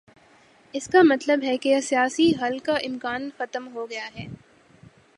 [0.73, 4.25] اس کا مطلب ہے کہ سیاسی حل کا امکان ختم ہو گیا ہے۔